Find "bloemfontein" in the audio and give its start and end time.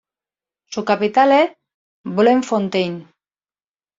2.05-3.07